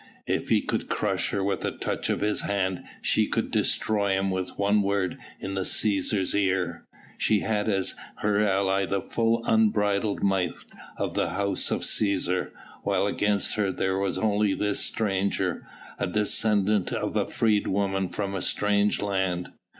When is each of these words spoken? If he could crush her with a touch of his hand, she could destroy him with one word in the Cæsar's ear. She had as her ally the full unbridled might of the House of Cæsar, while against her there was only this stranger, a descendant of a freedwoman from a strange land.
If 0.25 0.49
he 0.49 0.61
could 0.61 0.89
crush 0.89 1.29
her 1.29 1.43
with 1.43 1.63
a 1.63 1.69
touch 1.77 2.09
of 2.09 2.21
his 2.21 2.41
hand, 2.41 2.85
she 3.03 3.27
could 3.27 3.51
destroy 3.51 4.13
him 4.13 4.31
with 4.31 4.57
one 4.57 4.81
word 4.81 5.19
in 5.39 5.53
the 5.53 5.61
Cæsar's 5.61 6.33
ear. 6.33 6.87
She 7.19 7.41
had 7.41 7.69
as 7.69 7.93
her 8.15 8.39
ally 8.39 8.87
the 8.87 8.99
full 8.99 9.45
unbridled 9.45 10.23
might 10.23 10.55
of 10.97 11.13
the 11.13 11.29
House 11.29 11.69
of 11.69 11.81
Cæsar, 11.81 12.49
while 12.81 13.05
against 13.05 13.53
her 13.53 13.71
there 13.71 13.99
was 13.99 14.17
only 14.17 14.55
this 14.55 14.79
stranger, 14.79 15.67
a 15.99 16.07
descendant 16.07 16.91
of 16.91 17.15
a 17.15 17.27
freedwoman 17.27 18.09
from 18.09 18.33
a 18.33 18.41
strange 18.41 19.03
land. 19.03 19.51